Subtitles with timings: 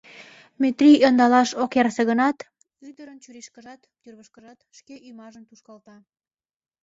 [0.61, 2.37] Метрий ӧндалаш ок ярсе гынат,
[2.87, 5.97] ӱдырын чурийышкыжат, тӱрвышкыжат шке ӱмажым тушкалта.